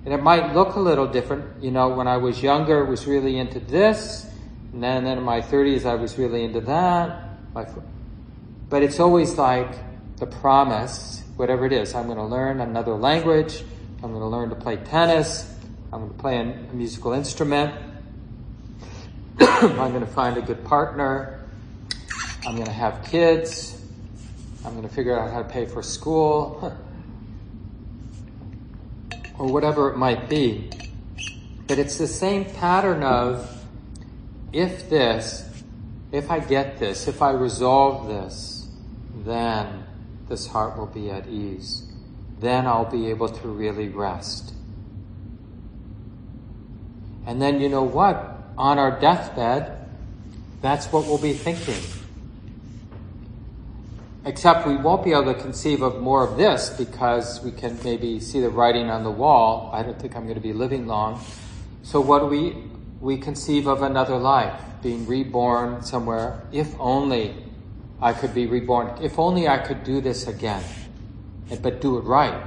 [0.05, 1.63] And it might look a little different.
[1.63, 4.27] You know, when I was younger, I was really into this,
[4.73, 7.29] and then, then in my 30s, I was really into that.
[7.53, 9.75] But it's always like
[10.19, 11.95] the promise, whatever it is.
[11.95, 13.63] I'm going to learn another language.
[14.03, 15.53] I'm going to learn to play tennis.
[15.93, 17.75] I'm going to play a musical instrument.
[19.41, 21.41] I'm going to find a good partner.
[22.47, 23.83] I'm going to have kids.
[24.65, 26.79] I'm going to figure out how to pay for school.
[29.41, 30.69] or whatever it might be.
[31.67, 33.65] But it's the same pattern of
[34.53, 35.49] if this,
[36.13, 38.69] if I get this, if I resolve this,
[39.25, 39.85] then
[40.29, 41.91] this heart will be at ease.
[42.39, 44.53] Then I'll be able to really rest.
[47.27, 48.43] And then you know what?
[48.59, 49.89] On our deathbed,
[50.61, 51.81] that's what we'll be thinking.
[54.25, 58.21] Except we won't be able to conceive of more of this because we can maybe
[58.21, 59.71] see the writing on the wall.
[59.73, 61.25] I don't think I'm going to be living long.
[61.83, 66.43] So what do we we conceive of another life, being reborn somewhere.
[66.53, 67.35] If only
[68.01, 69.03] I could be reborn.
[69.03, 70.63] If only I could do this again,
[71.63, 72.47] but do it right.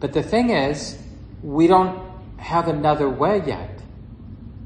[0.00, 0.98] But the thing is,
[1.42, 2.02] we don't
[2.38, 3.80] have another way yet.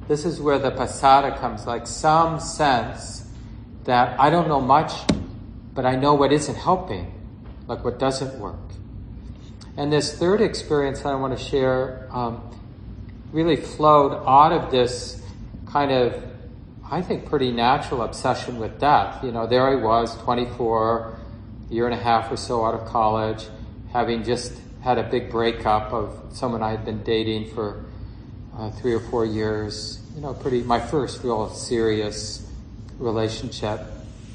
[0.06, 3.28] This is where the pasada comes, like some sense
[3.84, 4.92] that I don't know much,
[5.78, 7.06] but I know what isn't helping,
[7.68, 8.58] like what doesn't work.
[9.76, 12.42] And this third experience that I want to share um,
[13.30, 15.22] really flowed out of this
[15.66, 16.20] kind of,
[16.90, 19.22] I think, pretty natural obsession with death.
[19.22, 21.16] You know, there I was, 24,
[21.70, 23.46] year and a half or so out of college,
[23.92, 27.84] having just had a big breakup of someone I had been dating for
[28.56, 30.00] uh, three or four years.
[30.16, 32.44] You know, pretty, my first real serious
[32.98, 33.78] relationship.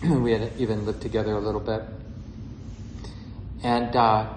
[0.10, 1.82] we had even lived together a little bit.
[3.64, 4.34] And, uh,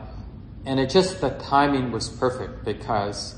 [0.65, 3.35] and it just, the timing was perfect because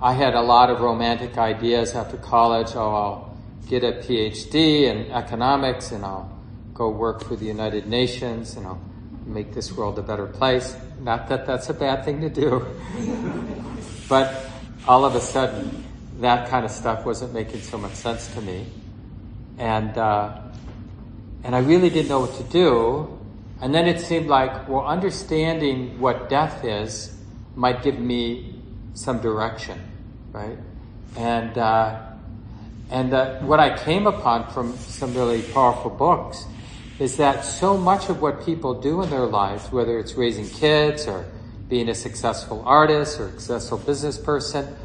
[0.00, 2.72] I had a lot of romantic ideas after college.
[2.74, 6.30] Oh, I'll get a PhD in economics and I'll
[6.74, 8.82] go work for the United Nations and I'll
[9.24, 10.76] make this world a better place.
[11.00, 12.66] Not that that's a bad thing to do.
[14.08, 14.50] but
[14.86, 15.84] all of a sudden,
[16.20, 18.66] that kind of stuff wasn't making so much sense to me.
[19.56, 20.41] And, uh,
[21.44, 23.18] and I really didn't know what to do.
[23.60, 27.16] And then it seemed like, well, understanding what death is
[27.54, 28.60] might give me
[28.94, 29.78] some direction
[30.32, 30.58] right?
[31.16, 32.00] And uh,
[32.90, 36.44] and uh, what I came upon from some really powerful books
[36.98, 41.06] is that so much of what people do in their lives, whether it's raising kids
[41.06, 41.24] or
[41.68, 44.76] being a successful artist or successful business person,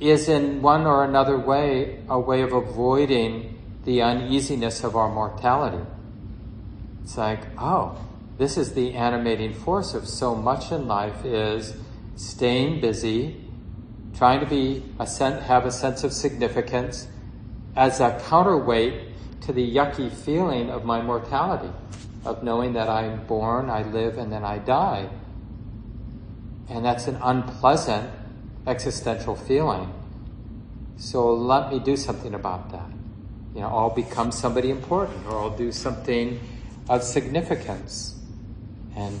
[0.00, 3.51] is in one or another way a way of avoiding
[3.84, 5.84] the uneasiness of our mortality.
[7.02, 7.98] It's like, oh,
[8.38, 11.74] this is the animating force of so much in life is
[12.16, 13.40] staying busy,
[14.16, 17.08] trying to be a sen- have a sense of significance
[17.76, 21.72] as a counterweight to the yucky feeling of my mortality,
[22.24, 25.08] of knowing that I'm born, I live, and then I die.
[26.68, 28.08] And that's an unpleasant
[28.66, 29.92] existential feeling.
[30.96, 33.01] So let me do something about that.
[33.54, 36.40] You know, I'll become somebody important or I'll do something
[36.88, 38.18] of significance.
[38.96, 39.20] And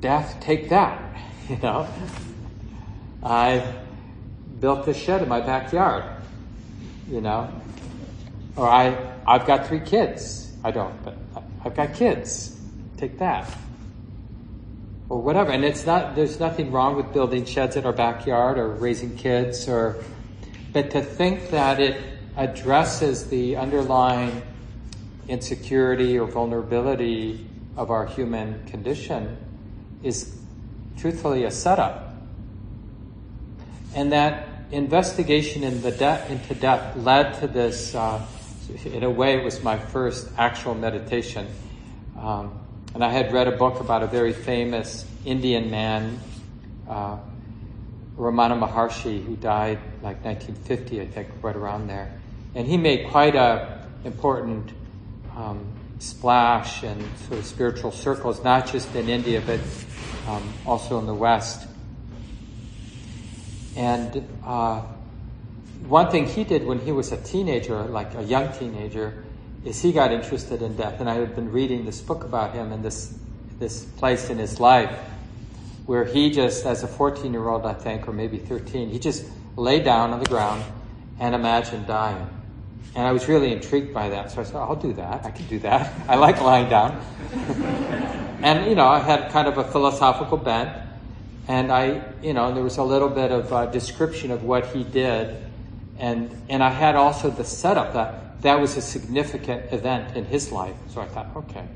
[0.00, 1.00] death, take that,
[1.48, 1.88] you know.
[3.22, 3.74] I
[4.60, 6.04] built this shed in my backyard,
[7.10, 7.50] you know.
[8.56, 10.52] Or I, I've got three kids.
[10.62, 11.16] I don't, but
[11.64, 12.60] I've got kids.
[12.96, 13.50] Take that.
[15.08, 15.50] Or whatever.
[15.50, 19.68] And it's not, there's nothing wrong with building sheds in our backyard or raising kids
[19.68, 20.02] or,
[20.72, 24.40] but to think that it addresses the underlying
[25.28, 27.46] insecurity or vulnerability
[27.76, 29.36] of our human condition
[30.02, 30.40] is
[30.96, 32.08] truthfully a setup
[33.94, 37.94] and that investigation in de- into death led to this.
[37.94, 38.24] Uh,
[38.84, 41.46] in a way, it was my first actual meditation.
[42.18, 42.52] Um,
[42.94, 46.20] and I had read a book about a very famous Indian man,
[46.88, 47.16] uh,
[48.16, 52.12] Ramana Maharshi, who died like 1950, I think, right around there.
[52.58, 54.72] And he made quite a important
[55.36, 55.64] um,
[56.00, 59.60] splash in sort of spiritual circles, not just in India, but
[60.26, 61.68] um, also in the West
[63.78, 64.82] And uh,
[65.86, 69.22] one thing he did when he was a teenager, like a young teenager,
[69.64, 70.98] is he got interested in death.
[70.98, 73.14] And I had been reading this book about him and this
[73.60, 74.90] this place in his life
[75.86, 79.24] where he just, as a 14 year old, I think, or maybe 13, he just
[79.56, 80.64] lay down on the ground
[81.20, 82.28] and imagined dying.
[82.94, 84.32] And I was really intrigued by that.
[84.32, 85.24] So I said, I'll do that.
[85.24, 85.92] I can do that.
[86.08, 87.00] I like lying down.
[88.42, 90.76] and, you know, I had kind of a philosophical bent.
[91.46, 94.84] And I, you know, there was a little bit of a description of what he
[94.84, 95.42] did.
[95.98, 100.52] And, and I had also the setup that that was a significant event in his
[100.52, 100.76] life.
[100.88, 101.66] So I thought, okay,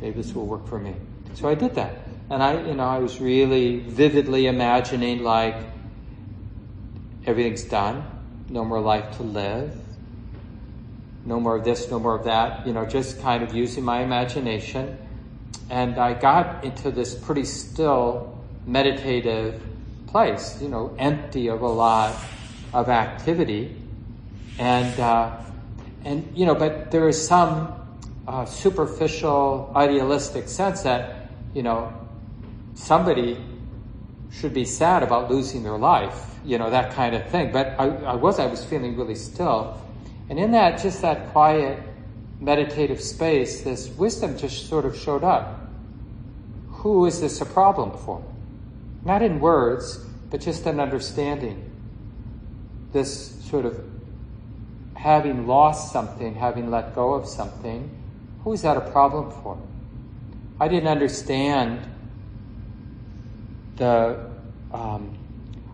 [0.00, 0.94] maybe this will work for me.
[1.34, 1.94] So I did that.
[2.28, 5.56] And I, you know, I was really vividly imagining like
[7.26, 8.04] everything's done,
[8.48, 9.76] no more life to live,
[11.24, 14.02] no more of this, no more of that, you know, just kind of using my
[14.02, 14.98] imagination.
[15.68, 19.62] And I got into this pretty still meditative
[20.06, 22.16] place, you know, empty of a lot
[22.72, 23.76] of activity.
[24.58, 25.36] And, uh,
[26.04, 27.74] and, you know, but there is some
[28.26, 31.92] uh, superficial, idealistic sense that, you know,
[32.74, 33.38] somebody
[34.32, 37.52] should be sad about losing their life, you know, that kind of thing.
[37.52, 39.80] But I, I was, I was feeling really still.
[40.30, 41.78] And in that, just that quiet,
[42.40, 45.68] meditative space, this wisdom just sort of showed up.
[46.68, 48.24] Who is this a problem for?
[49.04, 49.98] Not in words,
[50.30, 51.70] but just an understanding.
[52.92, 53.84] This sort of
[54.94, 57.90] having lost something, having let go of something,
[58.44, 59.58] who is that a problem for?
[60.60, 61.86] I didn't understand
[63.76, 64.30] the
[64.72, 65.18] um,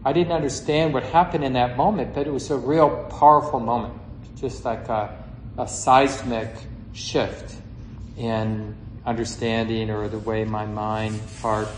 [0.04, 3.94] I didn't understand what happened in that moment, but it was a real powerful moment,
[4.40, 5.16] just like a,
[5.56, 6.54] a seismic
[6.92, 7.54] shift
[8.16, 11.68] in understanding or the way my mind, heart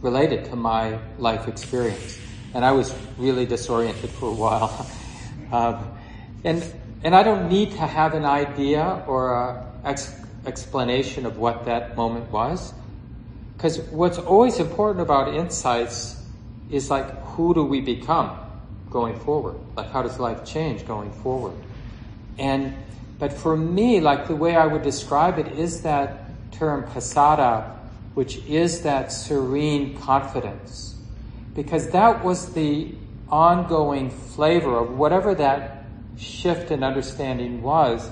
[0.00, 2.18] related to my life experience.
[2.52, 4.86] And I was really disoriented for a while.
[5.52, 5.90] um,
[6.42, 6.64] and,
[7.02, 11.96] and I don't need to have an idea or an ex- explanation of what that
[11.96, 12.72] moment was.
[13.56, 16.22] Because what's always important about insights
[16.70, 18.36] is like, who do we become
[18.94, 19.56] going forward?
[19.76, 21.56] Like, how does life change going forward?
[22.38, 22.74] And,
[23.18, 27.76] but for me, like, the way I would describe it is that term pasada,
[28.14, 30.94] which is that serene confidence.
[31.54, 32.94] Because that was the
[33.28, 35.84] ongoing flavor of whatever that
[36.16, 38.08] shift in understanding was,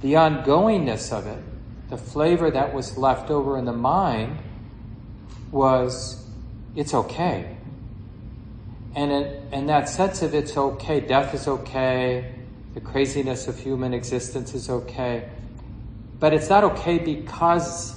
[0.00, 1.42] the ongoingness of it,
[1.88, 4.38] the flavor that was left over in the mind
[5.50, 6.24] was
[6.76, 7.56] it's okay.
[8.94, 12.34] And, it, and that sense of it's okay, death is okay,
[12.74, 15.28] the craziness of human existence is okay.
[16.18, 17.94] But it's not okay because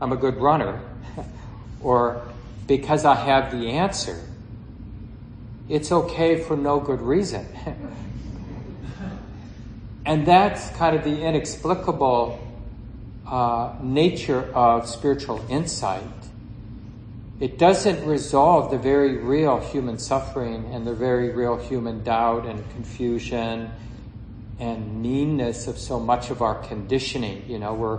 [0.00, 0.80] I'm a good runner
[1.80, 2.26] or
[2.66, 4.18] because I have the answer.
[5.68, 7.46] It's okay for no good reason.
[10.06, 12.38] and that's kind of the inexplicable
[13.26, 16.02] uh, nature of spiritual insight
[17.42, 22.70] it doesn't resolve the very real human suffering and the very real human doubt and
[22.70, 23.68] confusion
[24.60, 27.42] and meanness of so much of our conditioning.
[27.48, 27.96] You know, we're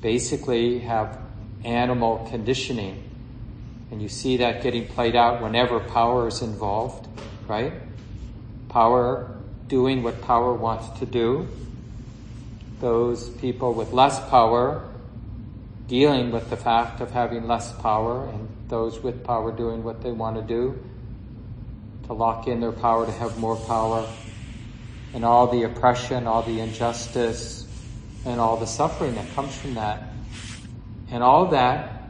[0.00, 1.18] basically have
[1.64, 3.02] animal conditioning.
[3.90, 7.08] And you see that getting played out whenever power is involved,
[7.48, 7.72] right?
[8.68, 11.48] Power doing what power wants to do.
[12.78, 14.88] Those people with less power
[15.88, 20.12] dealing with the fact of having less power and those with power doing what they
[20.12, 20.82] want to do,
[22.06, 24.06] to lock in their power to have more power,
[25.12, 27.66] and all the oppression, all the injustice,
[28.24, 30.02] and all the suffering that comes from that.
[31.10, 32.02] And all that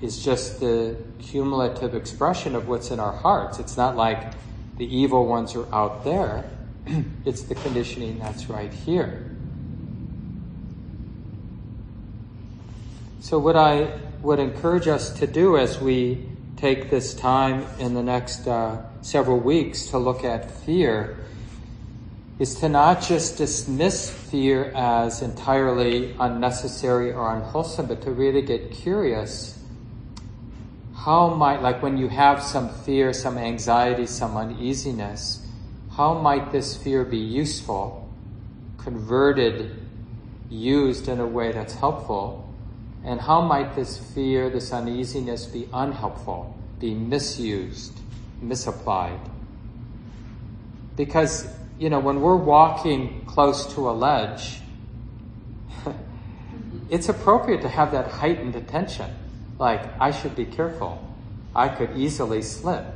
[0.00, 3.58] is just the cumulative expression of what's in our hearts.
[3.58, 4.32] It's not like
[4.76, 6.44] the evil ones are out there.
[7.24, 9.30] it's the conditioning that's right here.
[13.20, 18.02] So, what I would encourage us to do as we take this time in the
[18.02, 21.18] next uh, several weeks to look at fear
[22.38, 28.72] is to not just dismiss fear as entirely unnecessary or unwholesome, but to really get
[28.72, 29.58] curious.
[30.96, 35.46] How might, like when you have some fear, some anxiety, some uneasiness,
[35.92, 38.10] how might this fear be useful,
[38.78, 39.86] converted,
[40.48, 42.53] used in a way that's helpful?
[43.04, 47.92] And how might this fear, this uneasiness be unhelpful, be misused,
[48.40, 49.20] misapplied?
[50.96, 51.46] Because,
[51.78, 54.60] you know, when we're walking close to a ledge,
[56.90, 59.10] it's appropriate to have that heightened attention.
[59.58, 61.02] Like, I should be careful.
[61.54, 62.86] I could easily slip.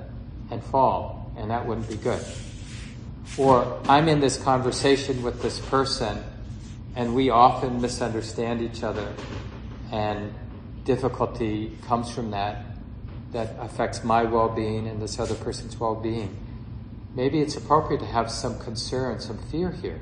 [0.51, 2.25] and fall, and that wouldn't be good.
[3.37, 6.25] Or I'm in this conversation with this person,
[6.97, 9.13] and we often misunderstand each other,
[9.91, 10.34] and
[10.84, 12.64] difficulty comes from that,
[13.32, 16.36] that affects my well being and this other person's well being.
[17.14, 20.01] Maybe it's appropriate to have some concern, some fear here.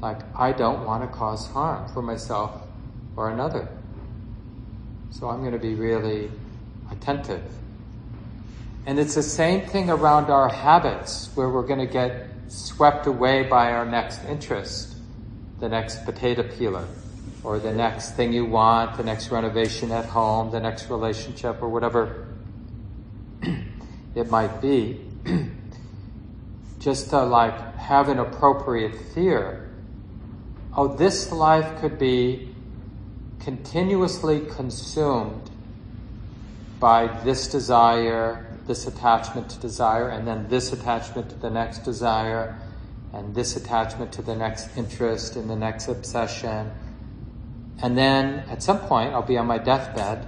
[0.00, 2.62] Like, I don't want to cause harm for myself
[3.16, 3.68] or another.
[5.10, 6.30] So I'm going to be really
[6.90, 7.42] attentive.
[8.86, 13.42] And it's the same thing around our habits, where we're going to get swept away
[13.42, 14.96] by our next interest,
[15.60, 16.86] the next potato peeler,
[17.42, 21.68] or the next thing you want, the next renovation at home, the next relationship, or
[21.68, 22.28] whatever
[24.14, 25.00] it might be.
[26.78, 29.68] Just to like have an appropriate fear.
[30.76, 32.54] Oh, this life could be
[33.40, 35.50] continuously consumed
[36.78, 42.56] by this desire, this attachment to desire, and then this attachment to the next desire,
[43.12, 46.70] and this attachment to the next interest and the next obsession.
[47.80, 50.26] And then at some point, I'll be on my deathbed,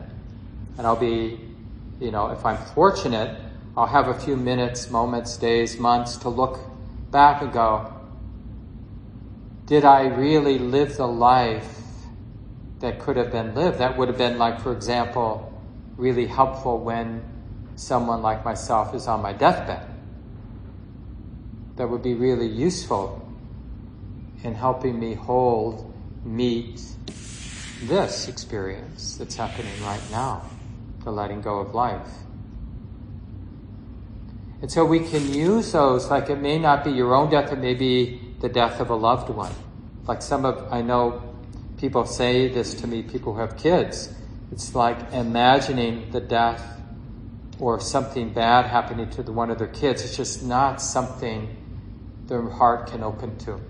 [0.79, 1.41] and I'll be,
[1.99, 3.37] you know, if I'm fortunate,
[3.77, 6.61] I'll have a few minutes, moments, days, months to look
[7.11, 7.93] back and go,
[9.67, 11.79] did I really live the life
[12.81, 13.79] that could have been lived?
[13.79, 15.53] That would have been like, for example,
[15.97, 17.23] really helpful when
[17.77, 19.87] someone like myself is on my deathbed.
[21.77, 23.27] That would be really useful
[24.43, 25.93] in helping me hold,
[26.25, 26.81] meet
[27.83, 30.43] this experience that's happening right now,
[31.05, 32.11] the letting go of life.
[34.61, 37.59] And so we can use those, like it may not be your own death, it
[37.59, 39.53] may be the death of a loved one.
[40.07, 41.35] Like some of, I know
[41.79, 44.13] people say this to me, people who have kids.
[44.53, 46.79] It's like imagining the death
[47.59, 50.03] or something bad happening to the, one of their kids.
[50.03, 51.57] It's just not something
[52.27, 53.61] their heart can open to.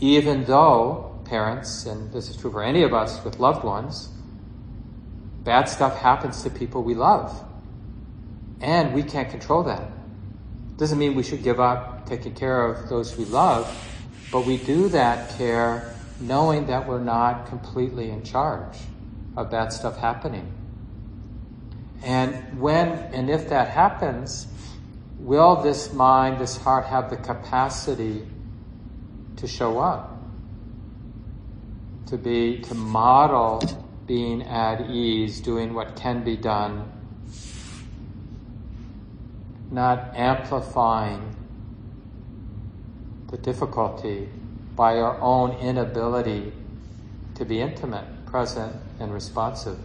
[0.00, 4.08] Even though parents, and this is true for any of us with loved ones,
[5.42, 7.44] bad stuff happens to people we love.
[8.60, 9.90] And we can't control that.
[10.76, 13.66] Doesn't mean we should give up taking care of those we love,
[14.32, 18.76] but we do that care knowing that we're not completely in charge
[19.36, 20.52] of bad stuff happening.
[22.02, 24.46] And when and if that happens,
[25.18, 28.26] will this mind, this heart have the capacity
[29.36, 30.15] to show up?
[32.06, 33.60] To be, to model
[34.06, 36.92] being at ease, doing what can be done,
[39.72, 41.34] not amplifying
[43.30, 44.28] the difficulty
[44.76, 46.52] by our own inability
[47.34, 49.78] to be intimate, present, and responsive.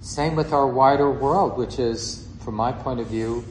[0.00, 3.44] Same with our wider world, which is, from my point of view,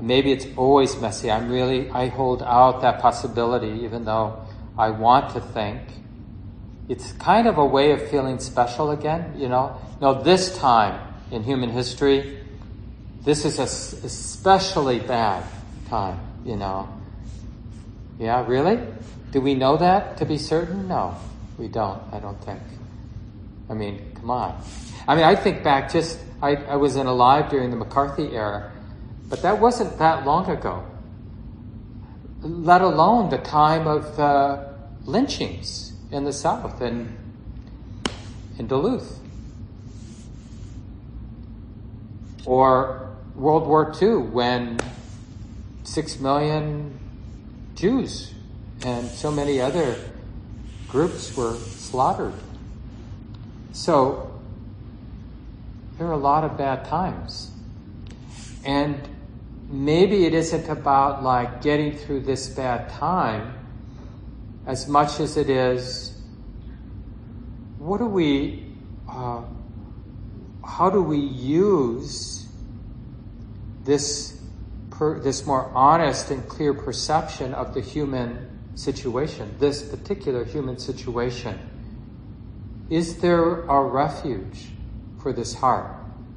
[0.00, 1.30] maybe it's always messy.
[1.30, 4.41] I'm really, I hold out that possibility, even though
[4.78, 5.80] I want to think.
[6.88, 9.80] It's kind of a way of feeling special again, you know?
[10.00, 12.38] No, this time in human history,
[13.24, 13.62] this is a
[14.06, 15.44] especially bad
[15.88, 16.88] time, you know?
[18.18, 18.78] Yeah, really?
[19.30, 20.88] Do we know that to be certain?
[20.88, 21.16] No,
[21.58, 22.60] we don't, I don't think.
[23.70, 24.62] I mean, come on.
[25.08, 28.70] I mean, I think back just, I, I wasn't alive during the McCarthy era,
[29.28, 30.84] but that wasn't that long ago.
[32.42, 34.74] Let alone the time of the
[35.04, 37.16] lynchings in the South and
[38.58, 39.20] in Duluth.
[42.44, 44.80] Or World War II when
[45.84, 46.98] six million
[47.76, 48.34] Jews
[48.84, 49.96] and so many other
[50.88, 52.34] groups were slaughtered.
[53.72, 54.40] So
[55.96, 57.52] there are a lot of bad times.
[58.64, 59.00] And
[59.72, 63.58] maybe it isn't about like getting through this bad time
[64.66, 66.12] as much as it is
[67.82, 68.64] what do we,
[69.08, 69.42] uh,
[70.64, 72.46] how do we use
[73.82, 74.40] this
[74.90, 81.58] per, this more honest and clear perception of the human situation, this particular human situation.
[82.88, 84.68] Is there a refuge
[85.20, 85.90] for this heart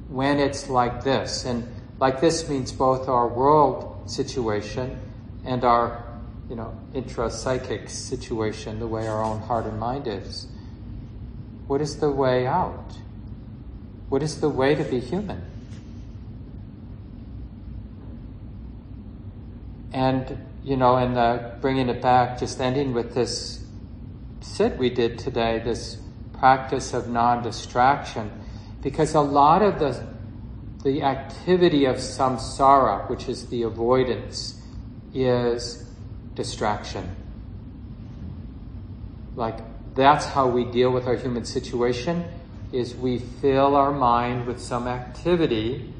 [0.08, 1.44] when it's like this?
[1.44, 1.62] And
[1.98, 5.00] like this means both our world situation
[5.44, 6.04] and our,
[6.48, 10.46] you know, intra-psychic situation, the way our own heart and mind is.
[11.66, 12.98] What is the way out?
[14.08, 15.42] What is the way to be human?
[19.92, 23.64] And, you know, and uh, bringing it back, just ending with this
[24.40, 25.96] sit we did today, this
[26.38, 28.30] practice of non distraction,
[28.82, 30.15] because a lot of the
[30.82, 34.60] the activity of samsara, which is the avoidance,
[35.14, 35.84] is
[36.34, 37.16] distraction.
[39.34, 39.58] Like
[39.94, 42.24] that's how we deal with our human situation
[42.72, 45.92] is we fill our mind with some activity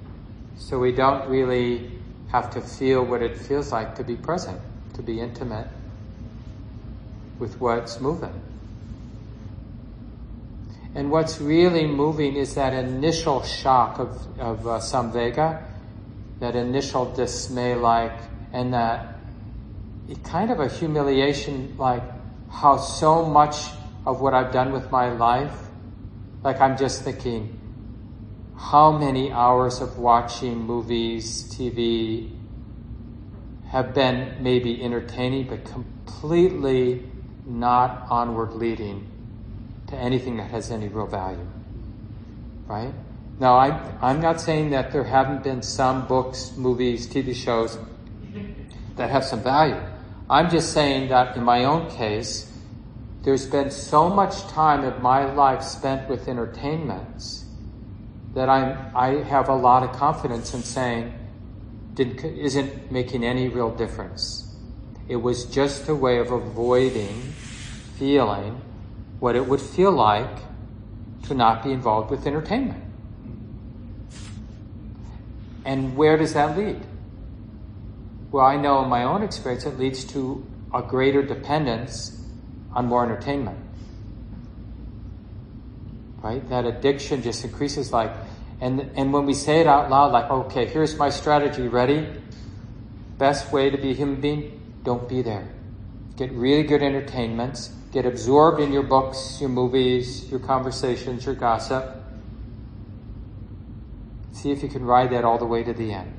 [0.58, 1.90] so we don't really
[2.28, 4.60] have to feel what it feels like to be present,
[4.94, 5.68] to be intimate
[7.38, 8.42] with what's moving.
[10.96, 15.62] And what's really moving is that initial shock of, of uh, samvega,
[16.40, 18.18] that initial dismay like,
[18.50, 19.18] and that
[20.24, 22.02] kind of a humiliation like
[22.50, 23.56] how so much
[24.06, 25.68] of what I've done with my life,
[26.42, 27.60] like I'm just thinking,
[28.56, 32.34] how many hours of watching movies, TV
[33.68, 37.04] have been maybe entertaining but completely
[37.44, 39.12] not onward leading
[39.88, 41.46] to anything that has any real value.
[42.66, 42.92] Right?
[43.38, 47.78] Now, I, I'm not saying that there haven't been some books, movies, TV shows
[48.96, 49.80] that have some value.
[50.28, 52.50] I'm just saying that in my own case,
[53.22, 57.44] there's been so much time of my life spent with entertainments
[58.34, 61.12] that I'm, I have a lot of confidence in saying
[61.94, 64.54] did, isn't making any real difference.
[65.08, 67.20] It was just a way of avoiding
[67.98, 68.60] feeling
[69.18, 70.38] what it would feel like
[71.24, 72.82] to not be involved with entertainment.
[75.64, 76.80] And where does that lead?
[78.30, 82.22] Well, I know in my own experience it leads to a greater dependence
[82.72, 83.58] on more entertainment.
[86.22, 86.46] Right?
[86.48, 88.12] That addiction just increases like
[88.60, 92.08] and and when we say it out loud, like, okay, here's my strategy, ready?
[93.18, 95.48] Best way to be a human being, don't be there.
[96.16, 101.96] Get really good entertainments, get absorbed in your books, your movies, your conversations, your gossip.
[104.32, 106.12] See if you can ride that all the way to the end.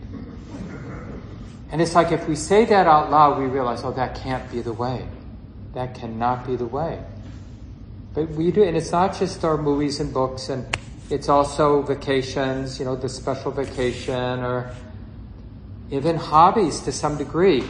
[1.72, 4.62] And it's like if we say that out loud, we realize, oh, that can't be
[4.62, 5.08] the way.
[5.76, 7.00] That cannot be the way.
[8.16, 10.66] But we do, and it's not just our movies and books, and
[11.12, 14.74] it's also vacations, you know, the special vacation, or
[15.92, 17.64] even hobbies to some degree.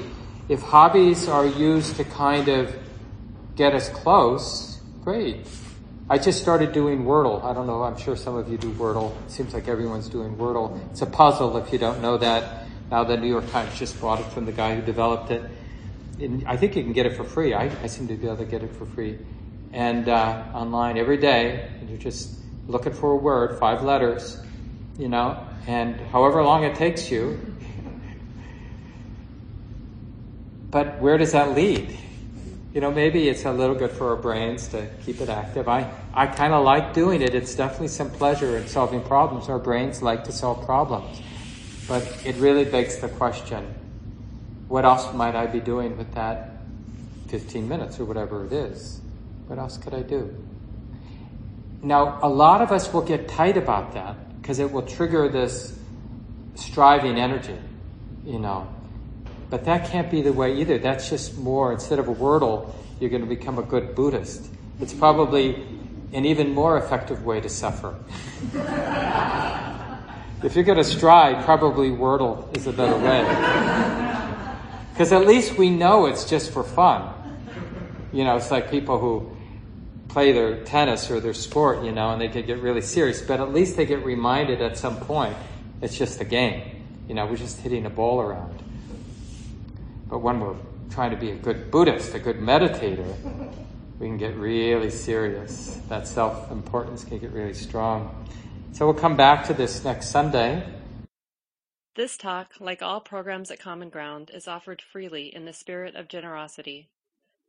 [0.48, 2.74] If hobbies are used to kind of
[3.58, 5.46] get us close, great.
[6.10, 7.44] I just started doing Wordle.
[7.44, 9.12] I don't know, I'm sure some of you do Wordle.
[9.26, 10.80] It seems like everyone's doing Wordle.
[10.92, 12.66] It's a puzzle if you don't know that.
[12.92, 15.44] Now the New York Times just bought it from the guy who developed it.
[16.20, 17.54] And I think you can get it for free.
[17.54, 19.18] I, I seem to be able to get it for free.
[19.74, 22.38] And uh, online every day, you're just
[22.68, 24.40] looking for a word, five letters,
[24.98, 27.40] you know, and however long it takes you.
[30.70, 31.98] But where does that lead?
[32.78, 35.68] You know, maybe it's a little good for our brains to keep it active.
[35.68, 37.34] I, I kind of like doing it.
[37.34, 39.50] It's definitely some pleasure in solving problems.
[39.50, 41.20] Our brains like to solve problems.
[41.88, 43.66] But it really begs the question,
[44.68, 46.52] what else might I be doing with that
[47.30, 49.02] 15 minutes or whatever it is?
[49.48, 50.38] What else could I do?
[51.82, 55.76] Now, a lot of us will get tight about that because it will trigger this
[56.54, 57.58] striving energy,
[58.24, 58.72] you know.
[59.50, 60.78] But that can't be the way either.
[60.78, 64.46] That's just more, instead of a wordle, you're going to become a good Buddhist.
[64.80, 65.56] It's probably
[66.14, 67.96] an even more effective way to suffer.
[70.44, 73.24] if you're going to strive, probably wordle is a better way.
[74.92, 77.14] Because at least we know it's just for fun.
[78.12, 79.38] You know, it's like people who
[80.10, 83.40] play their tennis or their sport, you know, and they could get really serious, but
[83.40, 85.36] at least they get reminded at some point
[85.82, 86.84] it's just a game.
[87.08, 88.57] You know, we're just hitting a ball around.
[90.10, 90.56] But when we're
[90.90, 93.14] trying to be a good Buddhist, a good meditator,
[94.00, 95.80] we can get really serious.
[95.90, 98.26] That self importance can get really strong.
[98.72, 100.64] So we'll come back to this next Sunday.
[101.96, 106.08] This talk, like all programs at Common Ground, is offered freely in the spirit of
[106.08, 106.88] generosity.